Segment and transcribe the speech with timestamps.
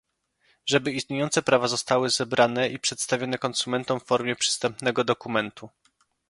[0.65, 5.69] żeby istniejące prawa zostały zebrane i przedstawione konsumentom w formie przystępnego dokumentu